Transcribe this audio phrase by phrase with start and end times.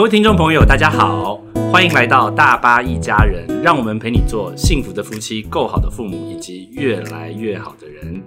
[0.00, 1.38] 各位听众朋友，大家好，
[1.70, 8.22] 欢迎来到大巴一家人，让我们陪你做幸福的夫妻、够好的父母以及越来越好的人。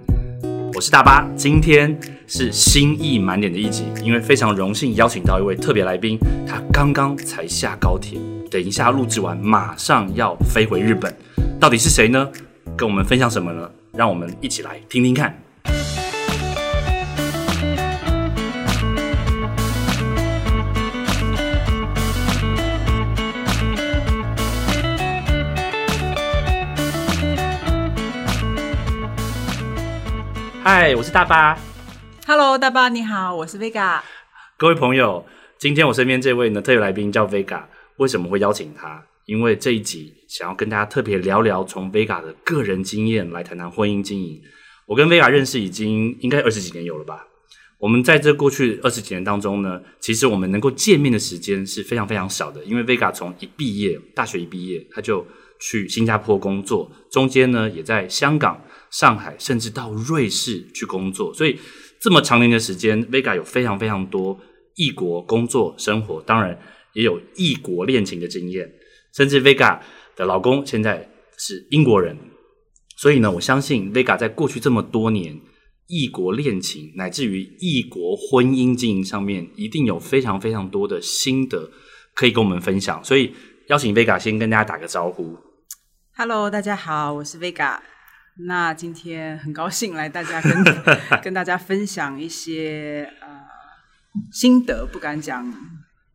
[0.72, 1.98] 我是大巴，今天
[2.28, 6.16] 是心意满点的一集，因为非常荣幸邀请到一位特别来宾，
[6.46, 11.12] 他刚刚才下高铁，等一下录制完马上要飞回日本，
[11.58, 12.30] 到底是谁呢？
[12.76, 13.68] 跟我们分享什么呢？
[13.92, 15.36] 让我们一起来听听看。
[30.66, 31.58] 嗨，我是大巴。
[32.26, 34.00] Hello，大巴你好，我是 Vega。
[34.56, 35.26] 各位朋友，
[35.58, 37.64] 今天我身边这位呢特别来宾叫 Vega，
[37.98, 39.04] 为什么会邀请他？
[39.26, 44.40] 因为这一集想要跟大家特别聊聊从 Vega 的个人经验来谈谈婚姻经营。
[44.86, 47.26] 我跟 Vega 认识已经应该二十几年有了吧？
[47.76, 55.26] 我们在这过去二十几年当中呢，其实我们能够见面的时间是非常非常少的，因为 Vega 从一毕业，大学一毕业，他就
[55.66, 61.58] 去新加坡工作，中间呢也在香港、上海，甚至到瑞士去工作，所以
[61.98, 64.38] 这么长年的时间，Vega 有非常非常多
[64.76, 66.58] 异国工作生活，当然
[66.92, 68.70] 也有异国恋情的经验，
[69.14, 69.80] 甚至 Vega
[70.14, 72.14] 的老公现在是英国人，
[72.98, 75.34] 所以呢，我相信 Vega 在过去这么多年
[75.88, 81.70] 异国恋情乃至于异国婚姻经营上面，一定有非常非常多的心得
[82.14, 83.32] 可以跟我们分享，所以
[83.68, 85.34] 邀请 Vega 先跟大家打个招呼。
[86.16, 87.80] Hello，大家好，我是 Vega。
[88.46, 90.52] 那今天很高兴来大家跟
[91.20, 93.28] 跟大家分享一些呃
[94.30, 95.50] 心得，不敢讲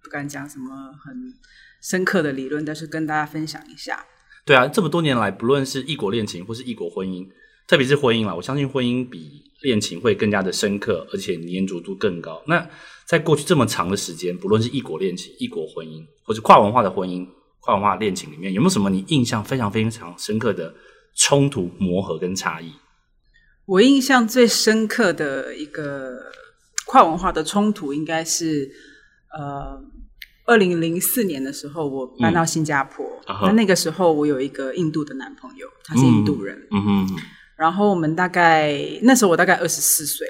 [0.01, 1.33] 不敢讲什么很
[1.81, 4.05] 深刻的理论，但是跟大家分享一下。
[4.45, 7.27] 对啊，这么多年来，不论是异国恋情或是异国婚姻，
[7.67, 12.41] 特别是婚姻啦，我相信婚姻比恋情会更加的深刻，而且粘着度更高。
[12.47, 12.65] 那
[13.05, 17.27] 在过去这么长的时间，不论是异国恋情、异国婚姻，或是跨文化的婚姻、
[17.61, 20.73] 跨文化恋情里面，有没有什么你印象非常非常深刻的
[21.15, 22.73] 冲突、磨合跟差异？
[23.65, 26.17] 我印象最深刻的一个
[26.87, 28.71] 跨文化的冲突，应该是
[29.37, 29.79] 呃，
[30.45, 33.05] 二零零四年的时候，我搬到新加坡。
[33.43, 36.57] 那那个时候，我有一个印度的男朋友，他是印度人。
[36.71, 37.19] 嗯哼，
[37.55, 40.27] 然后我们大概那时候我大概二十四岁，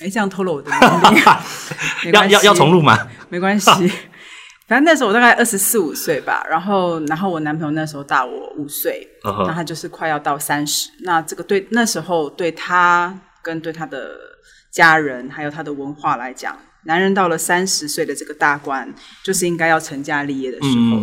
[0.00, 0.70] 哎，这样透露我的
[2.10, 3.06] 要要要重录吗？
[3.28, 3.70] 没关系。
[4.72, 10.88] 反正那时候我大概二十四五岁吧，然后然后我男朋友那时候大我五岁，那他就是快要到三十。
[11.00, 14.16] 那这个对那时候对他跟对他的
[14.70, 18.90] 家人还有他的文化来讲，男人到了三十岁的这个大关，
[19.22, 20.98] 就是应该要成家立业的时候。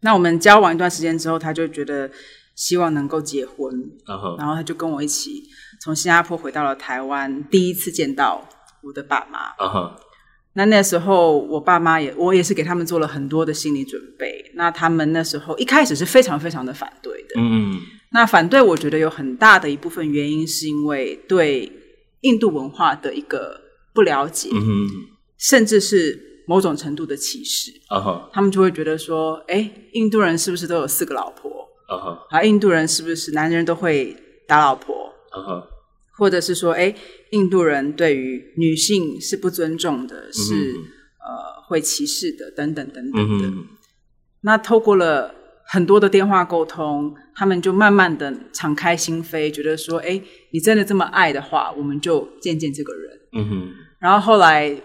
[0.00, 2.10] 那我们交往一段时间之后，他就觉得
[2.56, 3.72] 希望能够结婚，
[4.36, 5.44] 然后他就跟我一起
[5.80, 8.44] 从新加坡回到了台湾，第一次见到
[8.82, 9.54] 我的爸妈。
[10.54, 14.50] 那那时候我爸妈也，我也是给他们做了很多的心理准备。
[14.54, 17.34] 那他们那时候一开始是非常非常的反对的。
[17.36, 17.80] 嗯嗯
[18.12, 21.70] 那反对，我觉得有很大的一部分原因是因为对
[22.20, 23.60] 印度文化的一个
[23.92, 24.62] 不了解，嗯，
[25.36, 27.72] 甚至是某种程度的歧视。
[28.32, 31.50] 他们就会觉得说，哎，印度人是不是都有四个老婆？
[32.30, 34.16] 啊，印度人是不是男人都会
[34.46, 34.94] 打老婆？
[35.36, 35.62] 嗯哼，
[36.16, 36.94] 或者是说，哎，
[37.30, 40.54] 印度人对于女性是不尊重的，是、
[41.18, 43.48] 呃会歧视的，等等等等的。
[43.48, 43.66] 嗯，
[44.42, 45.34] 那透过了
[45.66, 50.20] 很多的电话沟通，他们就慢慢的敞开心扉，觉得说，哎，
[50.52, 53.20] 你真的这么爱的话，我们就见见这个人。
[53.32, 54.76] 嗯哼，然后后来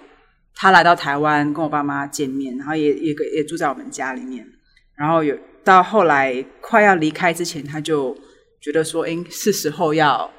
[0.56, 4.48] 他来到台湾跟我爸妈见面，然后也也也住在我们家里面。
[4.96, 8.18] 然后有到后来快要离开之前，他就
[8.62, 10.32] 觉得说，哎，是时候要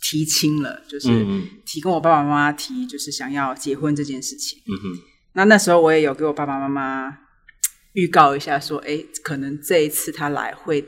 [0.00, 1.08] 提亲了，就是
[1.66, 4.58] 提跟我爸爸妈妈提，就是想要结婚这件事情。
[4.66, 5.00] 嗯哼，
[5.34, 7.18] 那那时候我也有给我爸爸妈妈
[7.92, 10.84] 预告一下，说，哎，可能这一次他来会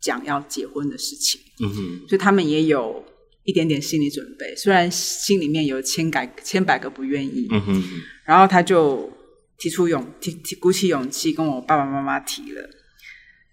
[0.00, 1.40] 讲要结婚的事情。
[1.60, 3.04] 嗯哼，所以他们也有
[3.44, 7.82] 一点点心理准备，虽然心里面有千百千百个不愿意，嗯哼，
[8.24, 9.10] 然后他就
[9.56, 12.68] 提出勇提提鼓起勇气跟我爸爸妈妈提了。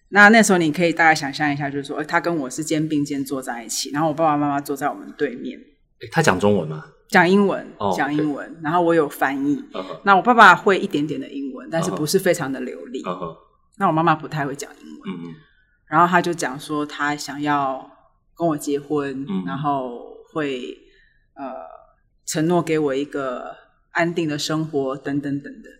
[0.10, 5.58] 那那时候你可以大概想象一下，就是说，呃他跟我是肩并肩坐在一起，然后我爸爸妈妈坐在我们对面，
[6.00, 6.86] 诶他讲中文吗？
[7.08, 9.64] 讲英文哦，讲英文，然后我有翻译。
[10.04, 13.04] 那我爸爸会一点点的英文，但是哦不是非常的流利。
[13.78, 15.36] 那我妈妈不太会讲英文。
[15.88, 17.90] 然后他就讲说他想要
[18.36, 20.02] 跟我结婚，嗯然后
[20.34, 20.76] 会
[21.36, 21.44] 呃
[22.26, 23.56] 承诺给我一个
[23.92, 25.72] 安定的生活等等等等，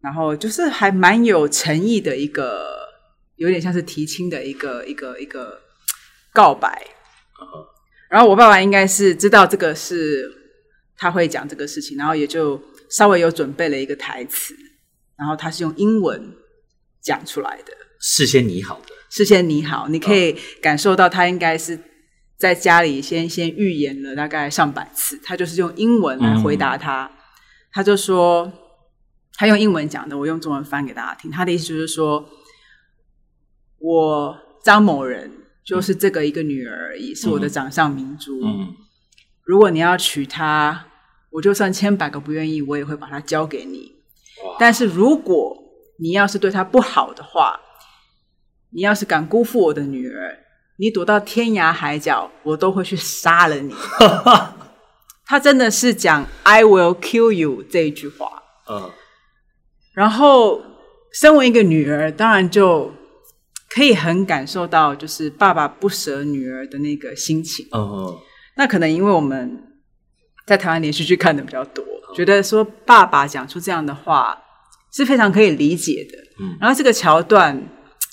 [0.00, 2.83] 然后就是还蛮有诚意的一个，
[3.36, 5.60] 有点像是提亲的一个一个一个
[6.32, 6.86] 告白。
[7.40, 7.66] 嗯
[8.10, 10.30] 然后我爸爸应该是知道这个是
[10.96, 14.54] 他会讲这个事情，然后也就稍微有准备了一个台词，
[15.16, 16.32] 然后他是用英文
[17.00, 17.72] 讲出来的。
[17.98, 21.76] 事先拟好的，事先拟好，你可以感受到他应该是
[22.36, 27.10] 在家里先先预演了大概上百次，他就是用英文来回答他。
[27.72, 28.52] 他就说
[29.32, 31.32] 他用英文讲的，我用中文翻给大家听。
[31.32, 32.28] 他的意思就是说，
[33.84, 35.30] 我张某人
[35.62, 38.40] 就是这个一个女儿而已，是我的掌上明珠。
[38.42, 38.74] 嗯
[39.44, 40.86] 如果你要娶她，
[41.28, 43.92] 我就算千百个不愿意，我也会把她交给你。
[44.58, 45.54] 但是如果
[45.98, 47.60] 你要是对她不好的话，
[48.70, 50.38] 你要是敢辜负我的女儿，
[50.78, 53.74] 你躲到天涯海角，我都会去杀了你。
[55.26, 58.42] 他真的是讲 “I will kill you” 这一句话。
[58.70, 58.90] 嗯
[59.92, 60.62] 然后，
[61.12, 62.90] 身为一个女儿，当然就
[63.74, 67.66] 可以很感受到，就是爸爸不舍女儿的那个心情。
[67.72, 68.16] 哦
[68.56, 69.60] 那可能因为我们
[70.46, 71.84] 在台湾连续剧看的比较多，
[72.14, 74.40] 觉得说爸爸讲出这样的话
[74.92, 76.16] 是非常可以理解的。
[76.40, 77.60] 嗯然后这个桥段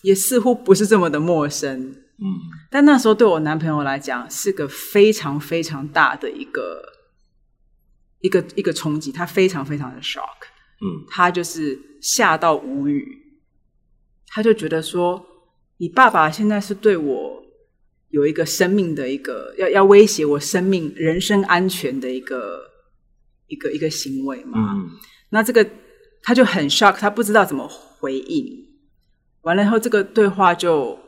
[0.02, 2.26] 也似乎不是这么的陌生，嗯
[2.72, 6.82] 但那时候对我男朋友来讲是个非常非常大的一个
[8.22, 10.50] 一个一个冲击，他非常非常的 shock。
[10.84, 13.06] 嗯他就是吓到无语，
[14.26, 15.24] 他就觉得说，
[15.82, 17.44] 你爸爸现在是对我
[18.10, 22.62] 有一个生命的一个要要威胁我生命人身安全的一个
[23.48, 24.76] 一个一个行为嘛？
[24.76, 24.92] 嗯
[25.32, 25.68] 那这个
[26.22, 28.46] 他就很 shock，他不知道怎么回应。
[29.42, 31.00] 完了以后，这个对话就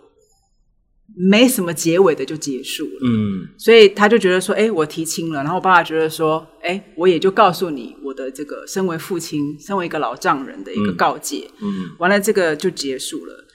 [1.15, 2.99] 没什么结尾的就结束了。
[3.05, 5.43] 嗯所以他就觉得说，哎，我提亲了。
[5.43, 11.47] 然后我爸爸觉得说，哎，我也就告诉你我的这个身为父亲、身为一个老丈人的一个嗯告诫。
[11.61, 13.45] 嗯完了，这个就结束了。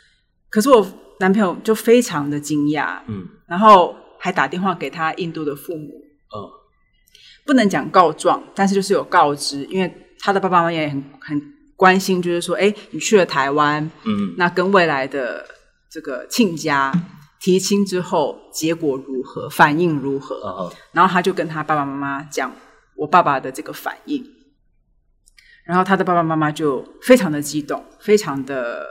[0.51, 0.87] 可是我
[1.21, 3.29] 男朋友就非常的惊讶，嗯。
[3.47, 5.89] 然后还打电话给他印度的父母，
[6.35, 6.37] 嗯。
[7.47, 11.43] 不能讲告状，但是就是有告知，因为他的爸爸妈妈也很很
[11.77, 14.35] 关心，就是说，哎，你去了台湾，嗯。
[14.37, 15.47] 那跟未来的
[15.91, 16.93] 这个亲家
[17.41, 20.37] 提亲之后，结果如何，反应如何？
[20.61, 20.71] 嗯。
[20.93, 22.53] 然后他就跟他爸爸妈妈讲
[22.97, 24.23] 我爸爸的这个反应，
[25.65, 28.85] 然后他的爸爸妈妈就非常的激动，非常的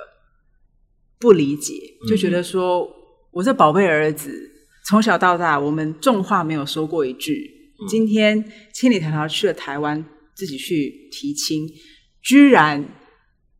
[1.19, 1.73] 不理解，
[2.07, 2.87] 就觉得说、
[3.31, 4.51] 我这宝贝儿子
[4.87, 10.05] 从小到大，我们重话没有说过一句，今天千里迢迢去了台湾，
[10.35, 11.67] 自己去提亲，
[12.21, 12.87] 居然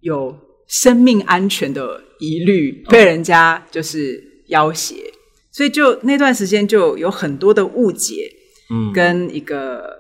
[0.01, 0.37] 有
[0.67, 4.95] 生命安全的疑虑，被人家就是要挟。
[5.51, 8.31] 所以就那段时间就有很多的误解，
[8.69, 9.99] 嗯跟一个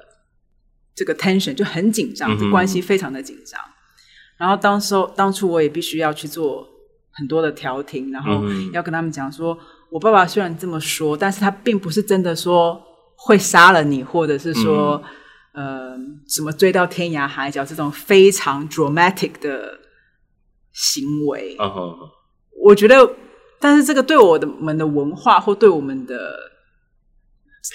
[0.95, 3.59] 这个 tension 就很紧张，嗯这关系非常的紧张。
[4.37, 6.67] 然后当时候当初我也必须要去做
[7.17, 9.57] 很多的调停，然后要跟他们讲说，
[9.89, 12.81] 我爸爸虽然这么说，但是他并不是真的说
[13.15, 15.01] 会杀了你，或者是说、
[15.53, 15.97] 呃
[16.27, 19.79] 什么追到天涯海角这种非常 dramatic 的
[20.71, 21.57] 行为。
[22.61, 23.09] 我觉得，
[23.59, 26.35] 但是这个对我的们的文化或对我们的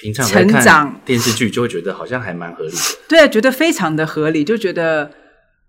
[0.01, 2.77] 平常成长电视剧就会觉得好像还蛮合理的。
[3.09, 5.11] 对啊，觉得非常的合理，就觉得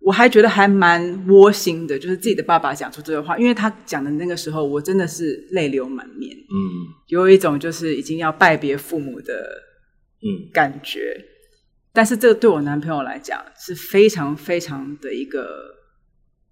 [0.06, 6.60] 我还觉得还蛮窝心的，就是自己的爸爸讲出这个话，因为他讲的那个时候，我真的是泪流满面，嗯。
[7.08, 9.34] 有一种就是已经要拜别父母的
[10.22, 10.50] 嗯。
[10.52, 11.16] 感觉。
[11.94, 15.46] 但是这个对我男朋友来讲是非常非常的一个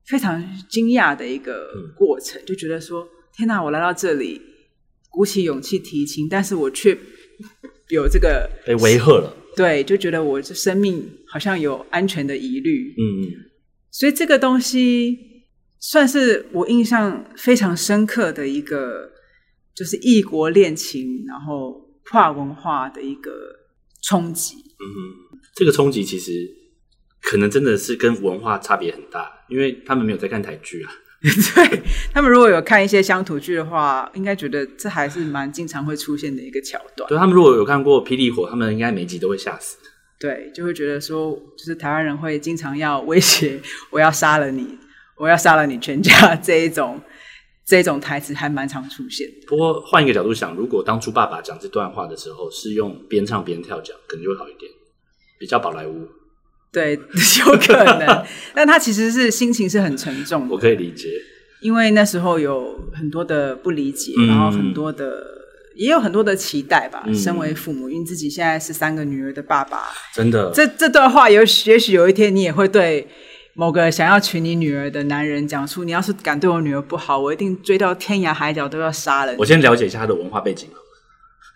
[0.06, 4.40] 非常惊讶的一个过程，就觉得说：天哪，我来到这里，
[5.10, 6.98] 鼓起勇气提亲，但是我却
[7.90, 9.36] 有这个被威吓了。
[9.56, 13.51] 对，就觉得我这生命好像有安全的疑虑，嗯
[13.92, 15.20] 所以这个东西
[15.80, 19.12] 算是我印象非常深刻的一个，
[19.76, 23.32] 就是异国恋情，然后跨文化的一个
[24.02, 24.56] 冲击。
[24.56, 26.32] 嗯，这个冲击其实
[27.22, 30.92] 可能真的是跟文化差别很大，因为他们没有在看台剧啊。
[31.22, 37.08] 对他们如果有看一些乡土剧的话，应该觉得这还是蛮经常会出现的一个桥段。
[37.08, 39.78] 对他们如果有看过《霹雳火》，他们应该每集都会吓死。
[40.22, 43.60] 对，就会觉得说，就是台湾人会经常要威胁
[43.90, 44.78] 我要杀了你，
[45.18, 47.02] 我要杀了你全家 这一种
[47.66, 49.48] 这一种台词还蛮常出现的。
[49.48, 54.72] 不过换一个角度想，如果当初爸爸讲这段话的时候是用边唱边跳讲，可能就会好一点，
[55.40, 56.08] 比较宝莱坞。
[56.72, 56.94] 对，
[57.46, 58.24] 有可能，
[58.54, 61.10] 但他其实是心情是很沉重我，可以理解。
[61.62, 65.41] 因为那时候有很多的不理解，嗯然后很多的
[65.76, 67.04] 也有很多的期待吧。
[67.06, 73.08] 嗯身为父母，因为自己现在是三个女儿的爸爸，真的，这这段话有也许有一天你也会对
[73.54, 79.46] 某个想要娶你女儿的男人讲出：你要是敢对我女儿不好，我一定追到天涯海角都要杀了你我。
[79.46, 80.68] 先了解一下他的文化背景，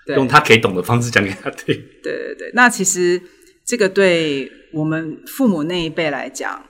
[0.06, 1.74] 对用他可以懂的方式讲给他听。
[2.04, 3.22] 对对对，那其实
[3.66, 6.66] 这个对我们父母那一辈来讲，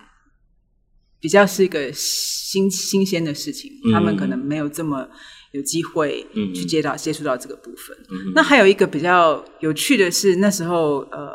[1.20, 5.10] 比较是一个新新鲜的事情，嗯他们可能没有这么
[5.56, 7.98] 有机会嗯去接到接触到这个部分。
[8.12, 11.32] 嗯那还有一个比较有趣的是，那时候呃，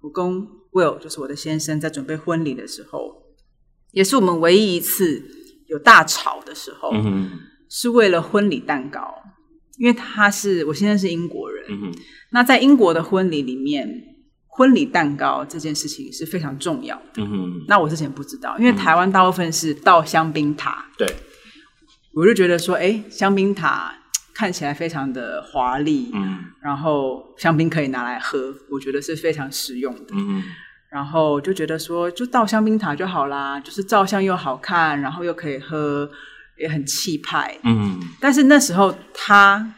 [0.00, 0.24] 我跟
[0.72, 3.22] Will 就是我的先生在准备婚礼的时候，
[3.92, 5.22] 也是我们唯一一次
[5.66, 7.30] 有大吵的时候，嗯
[7.68, 9.14] 是为了婚礼蛋糕，
[9.78, 11.92] 因为他是我先生是英国人，嗯
[12.30, 13.86] 那在英国的婚礼里面，
[14.46, 17.22] 婚礼蛋糕这件事情是非常重要的。
[17.66, 21.06] 那我之前不知道，因为台湾大部分是倒香槟塔，对，
[22.18, 23.94] 我就觉得说，哎，香槟塔
[24.34, 30.06] 看起来非常的华丽，嗯然后香槟可以拿来喝，我觉得是非常实用的。
[30.10, 30.42] 嗯哼
[30.90, 36.10] 然后就觉得说，就倒香槟塔就好啦，就是照相又好看，然后又可以喝，
[36.56, 37.56] 也很气派。
[37.62, 39.74] 嗯但是那时候他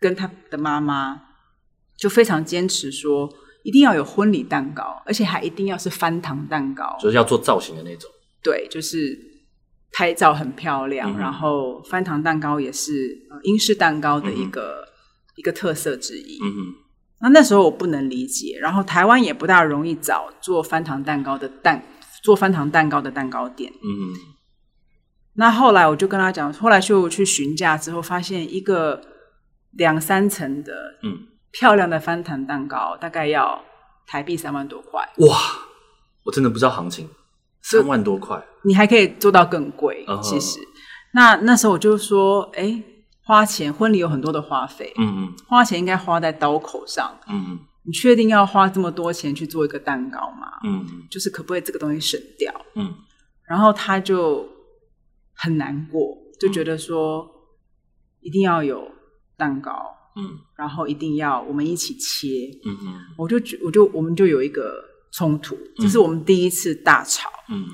[0.00, 1.20] 跟他的妈妈
[1.96, 6.96] 就非常坚持说，一定要有婚礼蛋糕，而且还一定要是翻糖蛋糕。
[6.98, 8.10] 就是要做造型的那种。
[8.42, 9.18] 对，就是
[9.96, 14.86] 拍照很漂亮，嗯然后翻糖蛋糕也是呃英式蛋糕的一个、
[15.36, 16.38] 一个特色之一。
[16.42, 16.74] 嗯哼
[17.22, 21.82] 那那时候我不能理解，然后台湾也不大容易找做翻糖蛋糕的蛋
[22.22, 23.72] 做翻糖蛋糕的蛋糕店。
[23.72, 24.20] 嗯哼
[25.38, 29.00] 那后来我就跟他讲，后来就去询价之后，发现一个
[29.72, 33.64] 两三层的嗯，漂亮的翻糖蛋糕，大概要
[34.06, 35.00] 台币三万多块。
[35.26, 35.38] 哇，
[36.24, 37.08] 我真的不知道行情，
[37.70, 38.42] 三万多块。
[38.62, 40.20] 你还可以做到更贵哦。
[40.22, 40.58] 其实，
[41.14, 42.82] 那那时候我就说，哎，
[43.22, 47.18] 花钱婚礼有很多的花费，嗯嗯花钱应该花在刀口上。
[47.28, 47.58] 嗯
[47.88, 50.48] 你确定要花这么多钱去做一个蛋糕吗？
[50.64, 52.52] 嗯就是可不可以这个东西省掉？
[52.74, 52.92] 嗯
[53.48, 54.44] 然后他就
[55.34, 57.24] 很难过，就觉得说
[58.20, 58.82] 一定要有
[59.36, 59.70] 蛋糕，
[60.16, 62.50] 嗯然后一定要我们一起切。
[62.64, 64.82] 嗯嗯我就觉我就我们就有一个
[65.16, 67.30] 冲突，这是我们第一次大吵。
[67.48, 67.64] 嗯。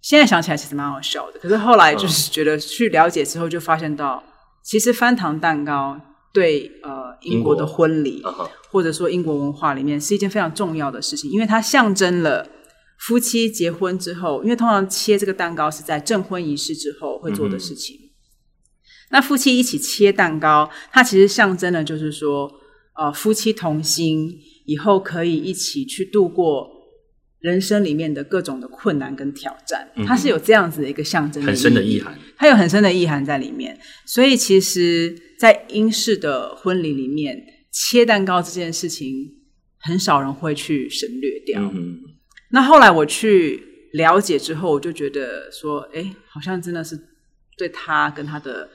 [0.00, 4.24] 现在想起来其实蛮好笑的，可是后来就是觉得去了解之后，就发现到
[4.62, 6.00] 其实翻糖蛋糕
[6.32, 8.32] 对呃英国的婚礼啊
[8.70, 12.48] 或者说英国文化里面是一件非常重要的事情，因为它象征了
[13.00, 17.94] 夫妻结婚之后，因为通常切这个蛋糕是在证婚仪式之后会做的事情。
[19.10, 22.50] 那夫妻一起切蛋糕，它其实象征的就是说，
[22.96, 24.38] 呃，夫妻同心，
[24.70, 26.68] 以后可以一起去度过
[27.40, 29.90] 人生里面的各种的困难跟挑战。
[30.06, 32.16] 它是有这样子的一个象征很深的意涵。
[32.36, 33.76] 它有很深的意涵在里面。
[34.06, 37.36] 所以其实，在英式的婚礼里面，
[37.72, 39.08] 切蛋糕这件事情
[39.78, 41.60] 很少人会去省略掉。
[41.74, 41.98] 嗯
[42.52, 43.62] 那后来我去
[43.92, 46.98] 了解之后，我就觉得说，哎，好像真的是
[47.56, 48.68] 对他跟他的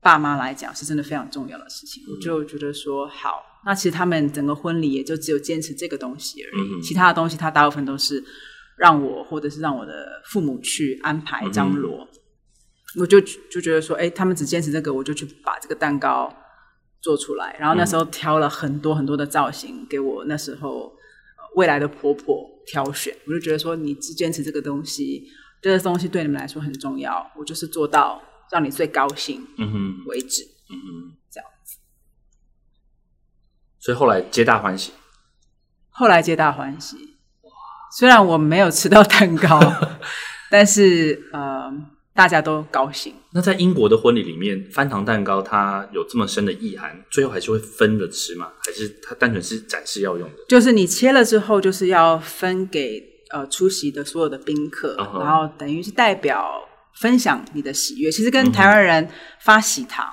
[0.00, 2.02] 爸妈来讲，是真的非常重要的事情。
[2.10, 8.22] 我就觉得说，好，那其实他们整个婚礼也就只有坚持这个东西而已，嗯其他的东西他大部分都是
[8.76, 12.08] 让我或者是让我的父母去安排张罗。
[12.98, 16.30] 我就就觉得说，哎，他们只坚持这个，我就去把这个蛋糕
[17.00, 17.56] 做出来。
[17.58, 20.88] 然后那时候挑了很多很多的造型给我那时候
[21.38, 23.16] 呃未来的婆婆挑选。
[23.26, 25.24] 我就觉得说，你只坚持这个东西，
[25.62, 29.40] 这个东西对你们来说很重要，我就是做到让你最高兴
[30.06, 30.42] 为止。
[30.68, 31.16] 嗯哼，
[33.82, 34.92] 所以后来皆大欢喜。
[35.90, 36.96] 后来皆大欢喜。
[37.98, 39.60] 虽然我没有吃到蛋糕，
[40.48, 41.70] 但是呃，
[42.14, 43.12] 大家都高兴。
[43.32, 48.52] 那在英国的婚礼里面，翻糖蛋糕它有这么深的意涵，最后还是会分着吃吗？
[48.64, 50.36] 还是它单纯是展示要用的？
[50.48, 56.46] 就是你切了之后，就是要分给呃出席的所有的宾客然后等于是代表
[57.00, 58.10] 分享你的喜悦。
[58.10, 59.08] 其实跟嗯台湾人
[59.40, 60.06] 发喜糖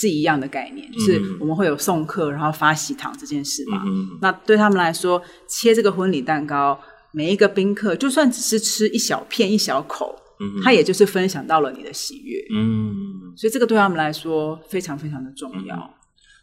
[0.00, 3.82] 是一样的概念，就是嗯我们会有送客，然后发喜糖这件事嘛。
[3.84, 6.80] 嗯那对他们来说，切这个婚礼蛋糕，
[7.12, 12.42] 每一个宾客就算只是吃一小片、一小口，嗯他也就是分享到了你的喜悦。
[12.54, 15.94] 嗯，所以这个对他们来说非常非常的重要。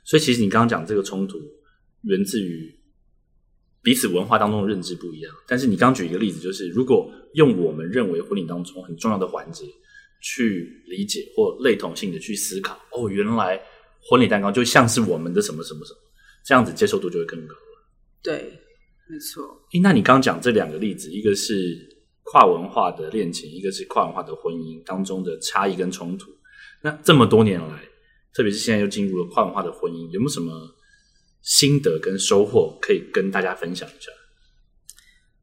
[0.06, 1.40] 所以其实你刚刚讲这个冲突，
[2.04, 2.74] 源自于
[3.82, 5.34] 彼此文化当中的认知不一样。
[5.48, 9.66] 但是你刚举一个例子，就是如果用我们认为婚礼当中很重要的环节
[10.22, 13.62] 去理解或类同性的去思考，哦，原来
[14.10, 16.00] 婚礼蛋糕就像是我们的什么什么什么，
[16.46, 17.60] 这样子接受度就会更高了。
[18.24, 18.60] 对，
[19.10, 19.44] 没错。
[19.74, 21.78] 诶，那你刚刚讲这两个例子，一个是
[22.24, 26.32] 跨文化的恋情，一个是跨文化的婚姻当中的差异跟冲突。
[26.82, 27.84] 那这么多年来，
[28.34, 30.52] 特别是现在又进入了跨文化的婚姻，有没有什么
[31.42, 34.12] 心得跟收获可以跟大家分享一下？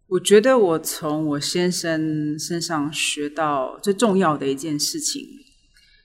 [0.08, 5.26] 我觉得我从我先生身上学到最重要的一件事情，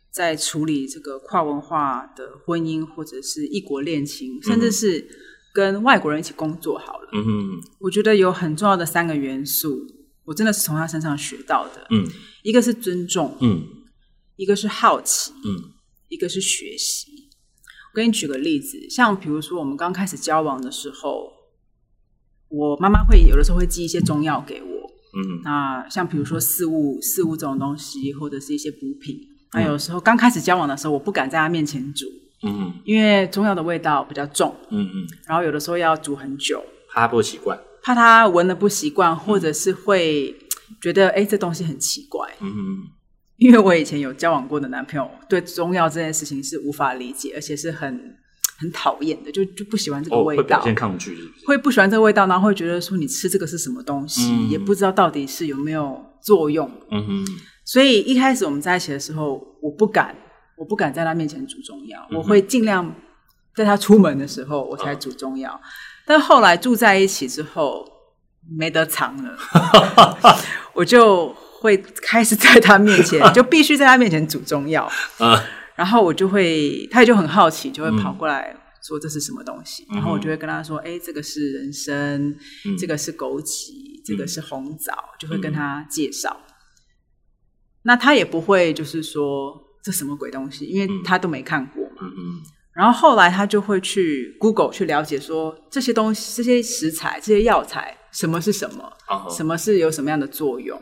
[0.09, 5.07] 在处理这个跨文化的婚姻或者是异国恋情，甚至是
[5.53, 9.85] 跟外国人一起工作好了，嗯哼我觉得有很重要的三个元素，
[10.25, 11.85] 我真的是从他身上学到的。
[11.91, 12.07] 嗯
[12.41, 13.67] 一个是尊重，嗯
[14.37, 15.73] 一个是好奇，嗯
[16.07, 17.29] 一个是学习。
[17.91, 21.33] 我给你举个例子，像比如说我们刚开始交往的时候，
[22.49, 25.41] 我妈妈会有的时候会寄一些中药给我，嗯。
[25.43, 29.17] 那像比如说四物、四物这种东西，或者是一些补品。
[29.53, 32.05] 那有时候刚开始交往的时候，我不敢在她面前煮，
[32.43, 32.73] 嗯。
[32.83, 37.59] 因为中药的味道比较重，嗯嗯，然后有的时候要煮很久，怕他不习惯。
[37.81, 40.35] 怕她闻了不习惯，或者是会
[40.81, 42.27] 觉得哎这东西很奇怪。
[42.41, 42.77] 嗯嗯。
[43.37, 48.17] 因为我以前有交往过的男朋友，对中药这件事情是无法理解，而且是很
[48.59, 51.45] 很讨厌的，就就不喜欢这个哦，味道，会表现抗拒是不是？
[51.45, 56.69] 会不喜欢这个味道，然后会觉得说你吃这个是什么东西，嗯也不知道到底是有没有作用。
[56.91, 57.25] 嗯哼
[57.65, 60.15] 所以一开始我们在一起的时候，我不敢，
[60.57, 62.93] 我不敢在他面前煮中药，嗯我会尽量
[63.55, 65.59] 在他出门的时候我才煮中药。
[66.05, 67.85] 但后来住在一起之后，
[68.57, 69.37] 没得藏了，
[70.73, 71.27] 我就
[71.59, 74.89] 会开始在他面前， 就必须在他面前煮中药。
[75.19, 75.43] 啊
[75.79, 78.53] 然后我就会，他也就很好奇，就会跑过来
[78.85, 81.95] 说这是什么东西，嗯然后我就会跟他说，哎，这个是人参，
[82.65, 82.77] 嗯。
[82.77, 83.71] 这个是枸杞，
[84.05, 86.35] 这个是红枣，就会跟他介绍。
[87.83, 92.01] 那他也不会就是说这什么鬼东西，因为他都没看过嘛。
[92.01, 92.41] 嗯嗯。
[92.73, 100.77] 然后后来他就会去 Google 去了解说这些东西、这些食材、这些药材什么是什么，啊什么是有什么样的作用。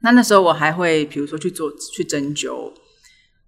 [0.00, 2.72] 那那时候我还会比如说去做去针灸，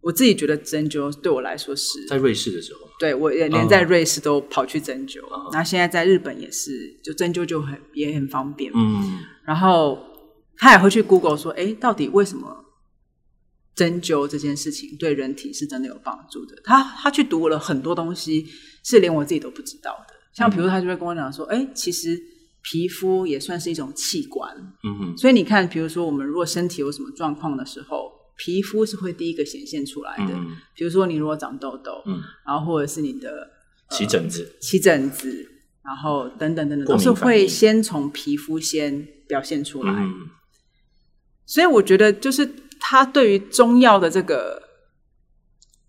[0.03, 8.71] 我自己觉得针灸对我来说是在瑞士的时候，对我也连哦在瑞士都跑去针灸，哦那现在在日本也是，就针灸就很也很方便。
[8.75, 9.99] 嗯然后
[10.57, 12.65] 他也会去 Google 说，哎，到底为什么
[13.75, 16.61] 针灸这件事情对人体是真的有帮助的？
[16.65, 18.47] 他他去读了很多东西，
[18.85, 20.15] 是连我自己都不知道的。
[20.33, 22.21] 像比如他就会跟我讲说，哎，其实
[22.63, 24.53] 皮肤也算是一种器官，
[24.85, 28.13] 嗯哼所以你看，比如说我们如果身体有什么状况的时候，
[28.43, 30.35] 皮肤是会第一个显现出来的。
[30.35, 33.49] 嗯比如说你如果长痘痘，嗯，然后或者是你的
[33.91, 35.49] 起疹子，起疹子，
[35.85, 39.93] 然后等等等等，都是会先从皮肤先表现出来。
[39.93, 40.29] 嗯
[41.45, 42.49] 所以我觉得，就是
[42.81, 44.61] 他对于中药的这个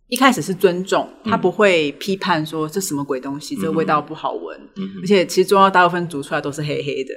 [0.07, 4.59] 一开始是尊重，他不会批判说这什么鬼东西，这个味道不好闻。
[4.75, 7.15] 嗯，而且其实中药大部分煮出来都是黑黑的，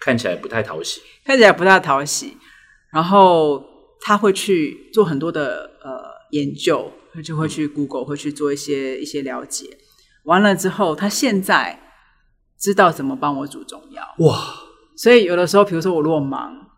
[0.00, 1.00] 看起来不太讨喜。
[1.24, 2.36] 看起来不太讨喜。
[2.92, 3.64] 然后
[4.00, 9.78] 他会去做很多的呃研究，他就会去 Google 会去做一些一些了解。
[10.24, 11.80] 完了之后，他现在
[12.58, 14.02] 知道怎么帮我煮中药。
[14.18, 14.54] 哇，
[14.96, 16.70] 所以有的时候，比如说我如果忙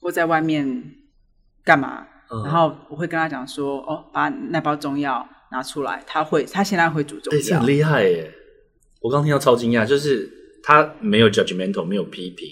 [0.00, 0.94] 或在外面
[1.64, 7.66] 干嘛，嗯然后我会跟他讲说：“哦，把那包中药拿出来。”他会，他现在会煮中药很。
[7.68, 8.32] 厉害耶！
[9.00, 10.30] 我刚听到超惊讶，就是
[10.62, 12.48] 他没有 judgmental，没有批评，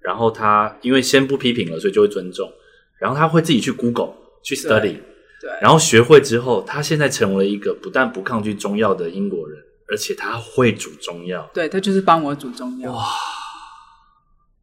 [0.00, 2.50] 然后他因为先不批评了，所以就会尊重，
[2.98, 5.00] 然后他会自己去 Google 去 study，
[5.40, 11.50] 对，然后学会之后，他现在成为一个不但不抗拒中药的英国人，而且他会煮中药。
[11.52, 12.92] 对他就是帮我煮中药。
[12.92, 13.04] 哇。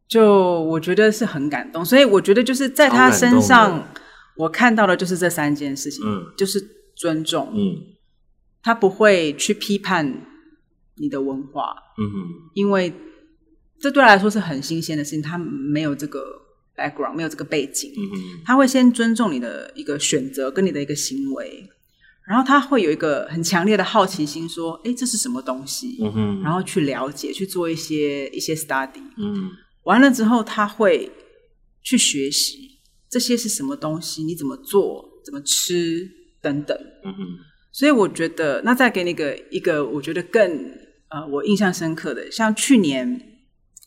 [0.06, 3.88] 就我觉得是很感动，所以我觉得就是在他身上，
[4.36, 6.26] 我看到的就是这三件事情，嗯。
[6.36, 6.60] 就是
[6.94, 7.94] 尊重，嗯。
[8.62, 10.26] 他不会去批判
[10.96, 12.50] 你的文化，嗯哼。
[12.54, 12.92] 因为
[13.80, 16.20] 这对他来说是很新鲜的事情，他没有这个
[16.76, 17.92] background，没有这个背景，
[18.44, 21.68] 他会先尊重你的一个选择跟你的一个行为，
[22.26, 29.02] 然后他会有一个很强烈的好奇心，说：“哎，这是什么东西？”嗯哼，然后去了解，去做一些一些 study。
[29.16, 29.50] 嗯
[29.84, 31.10] 完了之后，他会
[31.82, 36.08] 去学习这些是什么东西，你怎么做，怎么吃
[36.40, 36.74] 等等。
[37.04, 37.18] 嗯哼
[37.70, 40.40] 所以我觉得，那再给你一个一个，我觉得更
[41.10, 43.20] 呃，我印象深刻的，像去年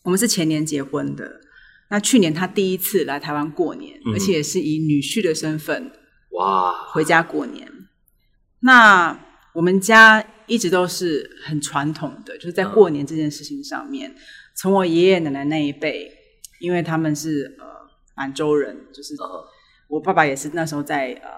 [0.03, 1.41] 我们是前年结婚的，
[1.89, 4.13] 那去年他第一次来台湾过年，嗯。
[4.13, 5.91] 而且是以女婿的身份
[6.31, 7.71] 哇，回家过年。
[8.61, 9.19] 那
[9.53, 14.13] 我们家一直都是很传统的，就是在过年这件事情上面，
[14.55, 16.11] 从我爷爷奶奶那一辈，
[16.59, 17.65] 因为他们是呃
[18.15, 19.43] 满洲人，就是嗯。
[19.87, 21.29] 我爸爸也是那时候在呃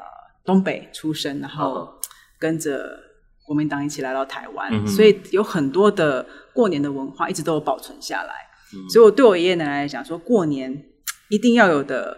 [0.44, 1.96] 东北出生，然后嗯。
[2.40, 2.98] 跟着
[3.44, 8.34] 国民党一起来到台湾，嗯所以有很多的过年的文化一直都有保存下来。
[8.74, 8.90] 嗯。
[8.90, 10.86] 所以我对我爷爷奶奶来讲，说过年
[11.30, 12.18] 一定要有的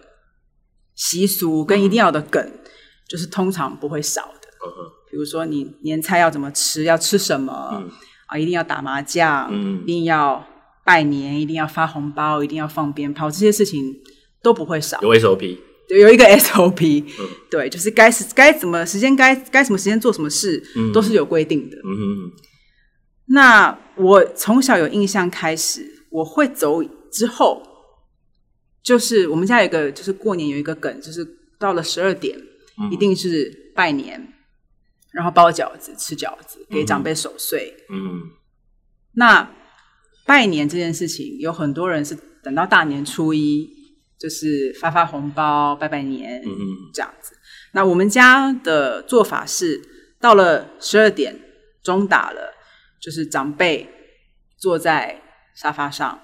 [0.94, 2.52] 习俗跟一定要有的梗，
[3.08, 4.48] 就是通常不会少的。
[4.64, 4.90] 嗯哼。
[5.10, 7.90] 比如说你年菜要怎么吃，要吃什么、嗯。
[8.26, 9.82] 啊，一定要打麻将，嗯。
[9.82, 10.46] 一定要
[10.84, 13.94] 拜年，一定要发红包，一定要放鞭炮，这些事情
[14.42, 14.98] 都不会少。
[15.02, 17.28] 有 SOP，对有一个 SOP，、嗯。
[17.50, 20.90] 对，就是该是该怎么时间该该什么时间做什么事，嗯。
[20.92, 21.76] 都是有规定的。
[21.76, 22.32] 嗯哼。
[23.26, 27.62] 那我从小有印象开始，我会走之后，
[28.82, 31.26] 就是我们家有一个，就是过年有一个梗，就是
[31.58, 32.38] 到了十二点，
[32.90, 34.32] 一定是拜年，
[35.12, 37.74] 然后包饺子、吃饺子，给长辈守岁。
[37.88, 38.30] 嗯
[39.14, 39.50] 那
[40.24, 43.68] 拜年这件事情，有很多人是等到大年初一，
[44.18, 46.42] 就是发发红包、拜拜年
[46.94, 47.34] 这样子。
[47.72, 49.82] 那我们家的做法是，
[50.20, 51.38] 到了十二点
[51.82, 52.54] 钟打了，
[53.00, 53.88] 就是长辈
[54.58, 55.20] 坐在
[55.54, 56.18] 沙发上，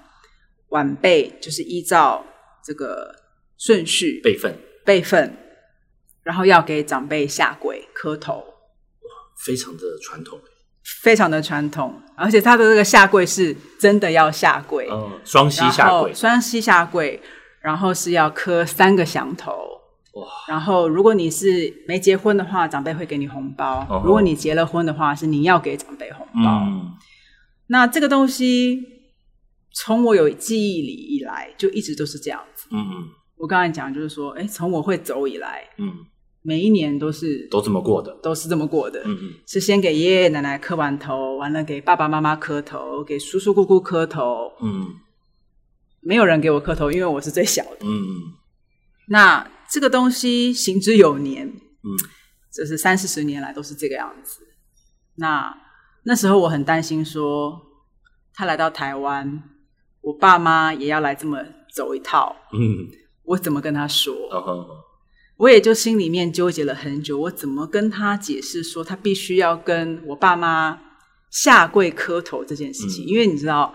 [0.69, 2.25] 晚辈就是依照
[2.63, 3.15] 这个
[3.57, 5.35] 顺序辈分辈分，
[6.23, 8.43] 然后要给长辈下跪磕头，
[9.45, 10.39] 非常的传统，
[11.01, 17.21] 非常的传统，而且他的这个下跪是真的要下跪，嗯，双膝下跪，双膝下跪，
[17.61, 19.53] 然后是要磕三个响头。
[20.13, 26.63] 哇，然后，如果你是没结婚的话，长辈会给你红包；哦如果你结了婚的话，是你要给长辈红包。
[26.65, 26.97] 嗯
[27.67, 28.98] 那这个东西，
[29.73, 32.67] 从我有记忆里以来，就一直都是这样子。
[32.71, 36.05] 嗯嗯我刚才讲就是说，哎，从我会走以来，嗯，
[36.41, 39.01] 每一年都是都这么过的，都是这么过的。
[39.05, 44.51] 嗯嗯是先给爷爷奶奶磕完头，完了给爸爸妈妈磕头，给叔叔姑姑磕头。
[44.61, 44.95] 嗯
[46.01, 47.77] 没有人给我磕头，因为我是最小的。
[47.81, 48.33] 嗯嗯
[49.09, 51.89] 那这个东西行之有年，嗯
[52.51, 54.41] 这是三四十年来都是这个样子。
[55.15, 55.55] 那
[56.03, 57.61] 那时候我很担心说，
[58.33, 59.43] 他来到台湾，
[60.01, 61.37] 我爸妈也要来这么
[61.73, 62.87] 走一套，嗯，
[63.23, 64.13] 我怎么跟他说？
[65.37, 70.77] 我也就心里面纠结了很久，我怎么跟他解释说，他必须要跟我爸妈
[71.31, 73.05] 下跪磕头这件事情？
[73.05, 73.73] 嗯因为你知道，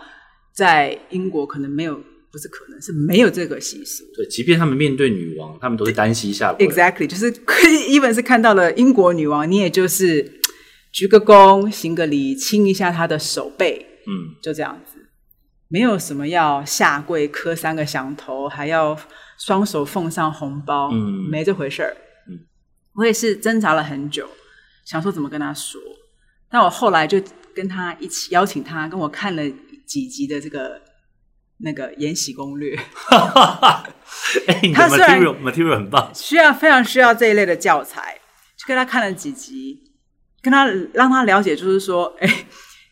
[0.52, 1.94] 在英国可能没有，
[2.30, 4.04] 不是可能是没有这个习俗。
[4.14, 7.32] 对，即便他们面对女王，他们都是单膝下跪，Exactly，就是
[7.88, 10.40] even 是看到了英国女王，你也就是
[10.92, 14.93] 鞠个躬、行个礼、亲一下她的手背，嗯就这样子，
[15.68, 18.96] 没有什么要下跪磕三个响头，还要
[19.38, 21.96] 双手奉上红包，嗯没这回事儿。
[22.28, 22.38] 嗯，
[22.94, 24.28] 我也是挣扎了很久，
[24.84, 25.80] 想说怎么跟他说。
[26.48, 27.20] 但我后来就
[27.54, 29.42] 跟他一起邀请他跟我看了
[29.84, 30.80] 几集的这个
[31.58, 32.76] 那个《延禧攻略》，
[34.72, 38.20] 他虽然 material material 很棒，需要非常需要这一类的教材，
[38.56, 39.82] 就跟他看了几集，
[40.40, 42.46] 跟他让他了解，就是说，哎，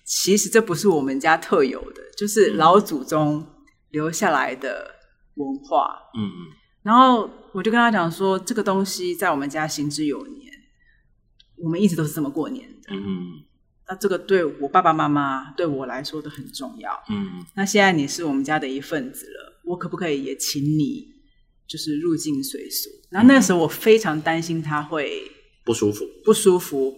[0.05, 3.47] 其实这不是我们家特有的，就是老祖宗
[3.91, 4.95] 留下来的
[5.35, 5.99] 文化。
[6.17, 10.53] 嗯嗯然后我就跟他讲说，这个东西在我们家行之有年，
[11.57, 12.95] 我们一直都是这么过年的。
[12.95, 13.45] 嗯
[13.89, 16.91] 那这个对我爸爸妈妈对我来说都很重要。
[17.09, 21.07] 嗯那现在你是我们家的一份子了，我可不可以也请你，
[21.69, 22.89] 就是入境随俗？
[23.11, 25.31] 然后那个时候我非常担心他会
[25.65, 26.97] 不舒服，不舒服，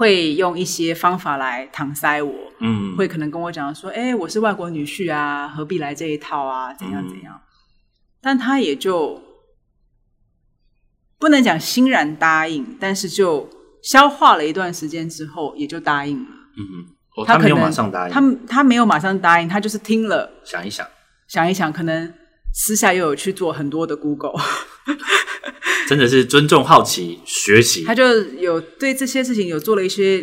[0.00, 2.96] 会用一些方法来搪塞我，嗯。
[2.96, 6.72] 会可能跟我讲说：“哎，我是外国女婿啊，何必来这一套啊？
[6.72, 7.38] 怎样怎样？”
[8.22, 9.22] 但他也就
[11.18, 13.46] 不能讲欣然答应，但是就
[13.82, 16.30] 消化了一段时间之后，也就答应了。
[16.56, 20.32] 嗯哼，哦，他没有可能马上答应，他他没有马上答应，他就是听了。
[20.42, 20.86] 想一想，
[21.28, 22.10] 想一想，可能
[22.54, 24.40] 私下又有去做很多的 Google，
[25.88, 28.04] 真的是尊重、好奇、学习他，就
[28.38, 30.22] 有对这些事情有做了一些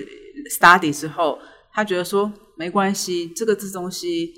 [0.59, 1.39] study 之后，
[1.73, 4.33] 他觉得说没关系，这个这东西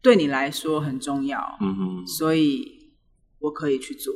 [0.00, 2.92] 对你来说很重要，嗯哼，所以
[3.40, 4.14] 我可以去做。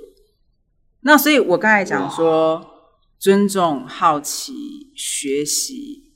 [1.00, 2.64] 那所以我刚才讲说，
[3.18, 6.12] 尊重、好奇、学习，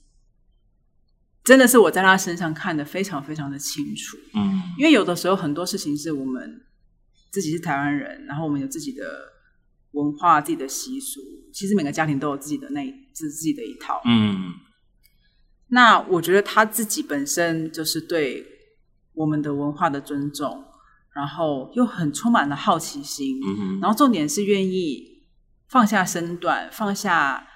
[1.43, 4.17] 真的是我在他身上看得非常非常的清楚。
[4.35, 6.63] 嗯因为有的时候很多事情是我们
[7.39, 9.05] 自己是台湾人，然后我们有自己的
[9.93, 11.21] 文化、自己的习俗，
[11.53, 14.03] 其实每个家庭都有自己的那自自己的一套。
[14.05, 14.55] 嗯
[15.69, 18.45] 那我觉得他自己本身就是对
[19.15, 20.65] 我们的文化的尊重，
[21.15, 25.23] 然后又很充满了好奇心，嗯哼，然后重点是愿意
[25.69, 27.47] 放下身段、放下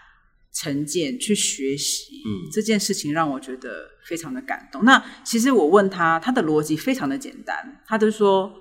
[0.52, 2.22] 成见去学习。
[2.24, 4.84] 嗯这件事情让我觉得非常的感动。
[4.84, 8.52] 那其实我问他，他的逻辑非常的简单，他就说，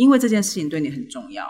[0.00, 1.46] 因为这件事情对你很重要，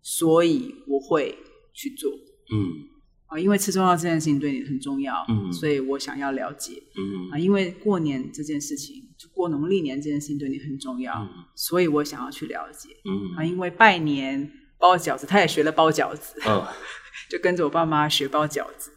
[0.00, 1.36] 所以我会
[1.74, 2.10] 去做。
[2.50, 2.88] 嗯
[3.26, 7.38] 啊，因为吃中药这件事情对你很重要，嗯所以我想要了解嗯啊。
[7.38, 12.88] 因为过年这件事情，就过农历年这件事情对你很重要，嗯所以我想要去了解
[13.36, 13.42] 啊。
[13.42, 16.66] 嗯因为拜年包饺子，他也学了包饺子，嗯，
[17.30, 18.90] 就跟着我爸妈学包饺子。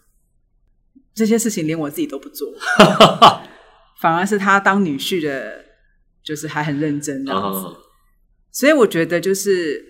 [1.14, 2.54] 这些事情连我自己都不做，
[4.02, 5.64] 反而是他当女婿的，
[6.24, 7.60] 就是还很认真这样子。
[7.60, 7.82] 哦
[8.56, 9.84] 所以我觉得就是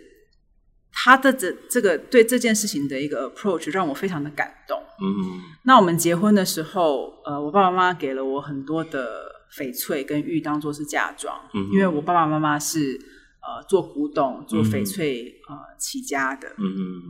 [0.92, 4.82] 他的这这个对这件事情的一个 approach 让我非常的感动。
[5.00, 13.00] 嗯那我们结婚的时候，呃，我爸爸妈妈给了我很多的翡翠跟玉当做是嫁妆，嗯哼因为我爸爸妈妈是
[13.42, 16.48] 呃做古董、做翡翠、呃起家的。
[16.58, 17.02] 嗯嗯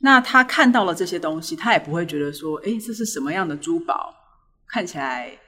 [0.00, 4.14] 那他看到了这些东西，他也不会觉得说，哎，这是什么样的珠宝，
[4.68, 5.38] 看起来嘖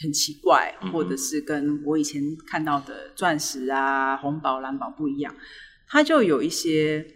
[0.00, 5.34] 很奇怪，或者是跟我以前看到的钻石啊、红宝、蓝宝不一样。
[5.86, 7.06] 他就有一些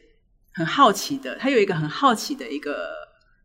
[0.53, 2.77] 很好奇的，他有一个很好奇的一个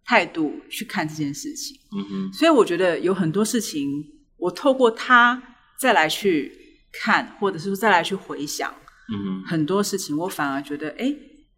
[0.05, 1.77] 态度去看这件事情。
[1.95, 3.89] 嗯哼所以我觉得有很多事情，
[4.37, 5.41] 我透过他
[5.79, 6.51] 再来去
[6.91, 8.71] 看，或者是说再来去回想
[9.11, 11.15] 嗯哼很多事情，我反而觉得，哎，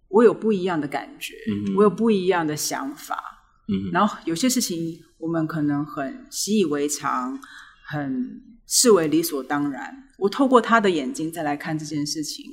[0.08, 3.16] 我有不一样的感觉，嗯哼我有不一样的想法。
[3.68, 7.38] 嗯哼然后有些事情我们可能很习以为常，
[7.88, 10.04] 很视为理所当然。
[10.18, 12.46] 我透过他的眼睛再来看这件事情，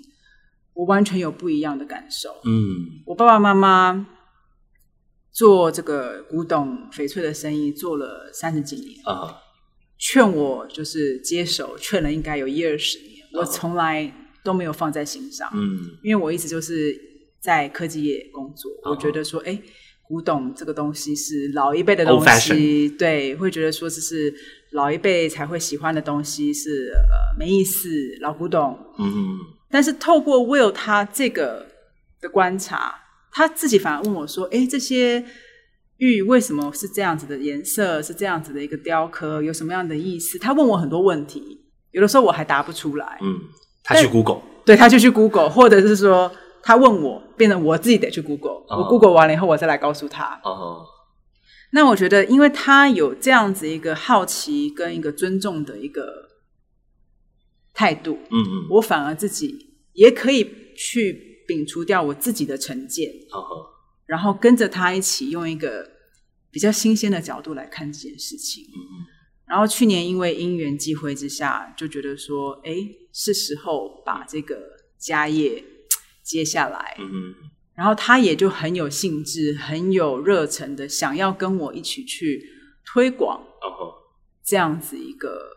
[0.75, 2.31] 我完全有不一样的感受。
[2.45, 3.03] 嗯。
[3.07, 4.07] 我爸爸妈妈
[5.31, 9.39] 做这个古董翡翠的生意做了三十几年，啊。
[9.99, 15.79] 劝我就是接手，劝了应该有一二十年，我从来都没有放在心上，嗯。
[16.03, 17.01] 因为我一直就是
[17.39, 19.63] 在科技业工作，哦我觉得说，哎，
[20.03, 24.35] 古董这个东西是老一辈的东西，对，会觉得说这是
[24.73, 27.89] 老一辈才会喜欢的东西，是呃没意思，
[28.21, 28.79] 老古董。
[28.99, 29.39] 嗯
[29.71, 31.67] 但是透过 Will 他这个
[32.21, 32.95] 的观察，
[33.31, 35.25] 他自己反而问我说：“哎，这些
[35.97, 41.59] 玉为什么是这样子的颜色，是这样子的一个雕刻，有什么样的意思？”他问我很多问题，
[41.93, 43.19] 有的时候我还答不出来。
[43.23, 43.41] 嗯，
[43.83, 46.31] 他去 Google 对他就去 Google，或者是说
[46.63, 50.39] 他问我，变成我自己得去 Google，、哦我 Google 完了以后，我再来告诉他。
[50.45, 50.85] 哦
[51.75, 56.29] 那我觉得，因为他有这样子一个好奇跟一个尊重的一个
[57.73, 63.41] 态度，嗯嗯我反而自己也可以去摒除掉我自己的成见，哦
[64.07, 65.91] 然后跟着他一起用一个
[66.51, 68.65] 比较新鲜的角度来看这件事情。
[68.65, 69.07] 嗯
[69.45, 72.75] 然后去年因为因缘际会之下，就觉得说，哎，
[73.13, 74.57] 是时候把这个
[74.99, 75.63] 家业
[76.23, 76.97] 接下来。
[76.99, 77.35] 嗯嗯
[77.75, 82.45] 然后他也就很有兴致、很有热忱的想要跟我一起去
[82.85, 83.95] 推广哦
[84.45, 85.49] 这样子一个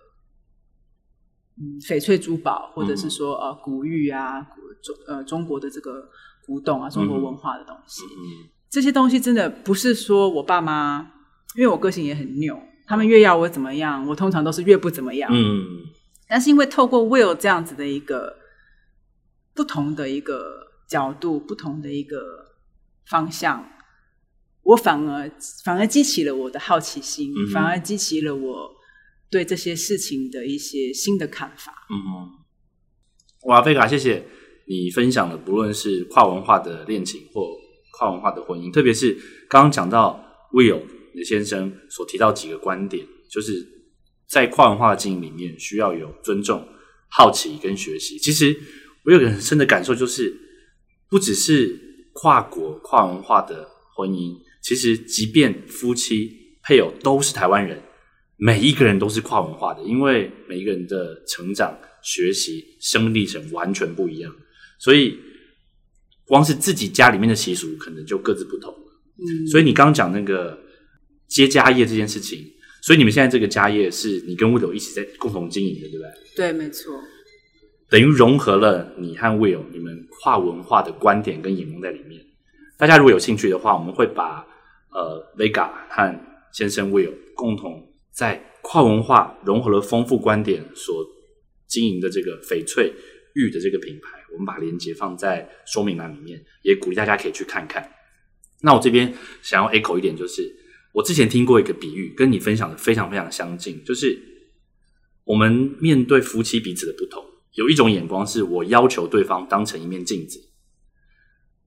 [1.58, 6.10] 嗯翡翠珠宝，或者是说呃古玉啊、古中呃中国的这个
[6.46, 11.12] 古董啊、中国文化的东西，嗯这些东西真的不是说我爸妈，
[11.56, 15.30] 因为我个性也很拗，他们越要我怎么样，我通常都是越不怎么样。
[15.34, 15.64] 嗯。
[16.28, 18.36] 但是因为透过 Will 这样子的一个
[19.54, 22.20] 不同的一个角度、不同的一个
[23.10, 23.68] 方向，
[24.64, 25.32] 我反而
[25.64, 28.72] 反而激起了我的好奇心，嗯反而激起了我
[29.30, 31.74] 对这些事情的一些新的看法。
[31.90, 31.96] 嗯，
[33.48, 34.26] 哇，菲卡，谢谢
[34.68, 37.48] 你分享的，不论是跨文化的恋情或
[37.98, 39.14] 跨文化的婚姻，特别是
[39.50, 40.20] 刚刚讲到
[40.52, 40.82] Will
[41.14, 43.66] 李先生所提到几个观点，就是
[44.28, 46.68] 在跨文化的经营里面，需要有尊重、
[47.10, 48.18] 好奇跟学习。
[48.18, 48.60] 其实
[49.06, 50.36] 我有个很深的感受，就是
[51.10, 51.80] 不只是
[52.14, 56.32] 跨国跨文化的婚姻，其实即便夫妻
[56.64, 57.82] 配偶都是台湾人，
[58.38, 64.34] 每一个人都是跨文化的，因为每一个人的成长、学习、生命历程完全不一样，
[64.80, 65.18] 所以
[66.26, 69.04] 光是自己家里面的习俗可能就各自不同了。
[69.18, 70.58] 嗯，所以你刚刚讲那个
[71.28, 72.44] 接家业这件事情，
[72.82, 76.12] 所以你们现在这个家业是你跟 Will 一起在共同经营的，对不对？
[76.36, 77.00] 对，没错，
[77.90, 82.22] 等于融合了你和 Will 你们跨文化的观点跟眼光在里面。
[82.78, 84.46] 大家如果有兴趣的话，我们会把
[84.92, 86.20] 呃 Vega 和
[86.52, 91.06] 先生 Will 共同在跨文化融合了丰富观点所
[91.68, 92.94] 经营的这个翡翠
[93.36, 97.92] 玉的这个品牌，我们把链接放在说明栏里面，也鼓励大家可以去看看。
[98.62, 100.42] 那我这边想要 echo 一点，就是
[100.94, 104.18] 我之前听过一个比喻，跟你分享的非常非常相近，就是
[105.26, 107.24] 我们面对夫妻彼此的不同，
[107.56, 110.40] 有一种眼光是我要求对方当成一面镜子，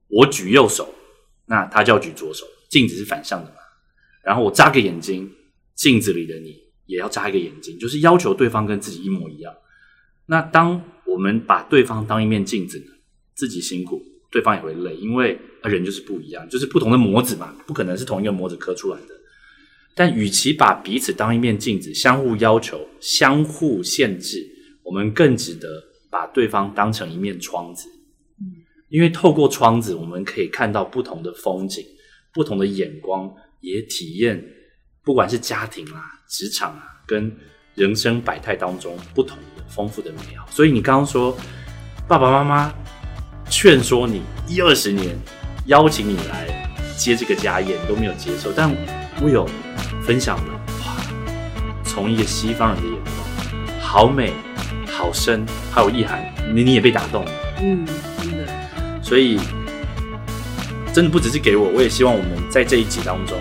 [0.08, 0.94] 我举右手，
[1.46, 3.56] 那他就要举左手，镜子是反向的嘛。
[4.22, 5.30] 然后我眨个眼睛，
[5.74, 9.54] 镜子里的你也要眨一个眼睛，就是要求对方跟自己一模一样。
[10.26, 12.82] 那当我们把对方当一面镜子，
[13.34, 19.14] 自己辛苦，对方也会累，因为人就是不一样，就是不同的模子嘛，不可能是同一个模子刻出来的。
[19.94, 24.46] 但与其把彼此当一面镜子，相互要求、相互限制，
[24.88, 25.68] 我们更值得
[26.10, 27.86] 把对方当成一面窗子。
[28.88, 31.84] 因为透过窗子，我们可以看到不同的风景、
[32.32, 34.42] 不同的眼光，也体验
[35.04, 37.30] 不管是家庭啊、职场啊，跟
[37.74, 40.46] 人生百态当中不同的丰富的美好。
[40.50, 41.36] 所以你刚刚说，
[42.08, 42.74] 爸爸妈妈
[43.50, 45.14] 劝说你一二十年，
[45.66, 48.74] 邀请你来接这个家业，你都没有接受，但
[49.20, 49.46] 我有
[50.02, 50.54] 分享了，
[50.86, 50.96] 哇，
[51.84, 54.32] 从一个西方人的眼光好美、
[54.98, 56.20] 好深、好有意涵，
[56.52, 57.24] 你你也被打动。
[57.60, 57.86] 嗯，
[58.20, 58.44] 真的，
[59.00, 59.38] 所以
[60.92, 63.38] 真的不只是给我，我也希望我们在这一集当中，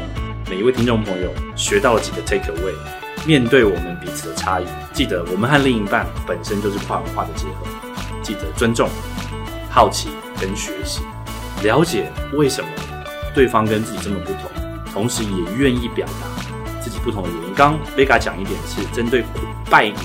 [0.47, 2.75] 每一位听众朋友学到了几个 take away。
[3.25, 7.65] 面对我们彼此的差异，记得我们和另一半本身就是跨文化的结合，
[8.21, 8.87] 记得尊重、
[9.67, 11.01] 好奇跟学习，
[11.63, 12.69] 了解为什么
[13.33, 14.43] 对方跟自己这么不同，
[14.93, 17.53] 同时也愿意表达自己不同的原因。
[17.55, 19.23] 刚 Vega 讲一点是针对
[19.71, 19.95] 拜年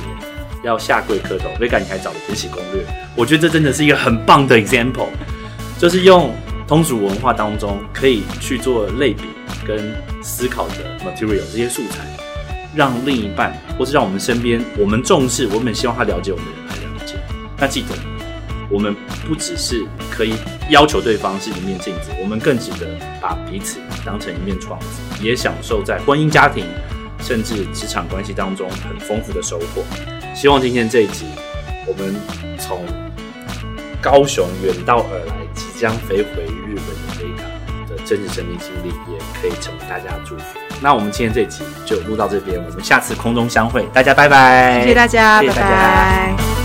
[0.62, 2.82] 要下跪磕头，Vega 你还找了《延禧攻略》，
[3.16, 5.08] 我觉得这真的是一个很棒的 example，
[5.78, 6.34] 就是用
[6.66, 9.24] 通俗文化当中可以去做类比
[9.66, 12.06] 跟思考的 material 这些素材。
[12.74, 17.16] 让另一半，或是让我们身边我们重视、我们希望他了解我们的人来了解。
[17.58, 17.88] 那记得，
[18.70, 18.96] 我们
[19.28, 20.32] 不只是可以
[20.70, 22.86] 要求对方是一面镜子，我们更值得
[23.20, 26.64] 把彼此当成一面窗子，也享受在婚姻家庭
[27.20, 29.84] 甚至职场关系当中很丰富的收获。
[30.34, 31.26] 希望今天这一集，
[31.86, 32.14] 我们
[32.58, 32.84] 从
[34.00, 37.44] 高雄远道而来，即将飞回日本的飞卡
[37.88, 40.58] 的真实生命经历，也可以成为大家的祝福。
[40.80, 46.61] 那我们今天这集就录到这边，我们下次空中相会，大家拜拜，谢谢大家，谢谢大家拜拜。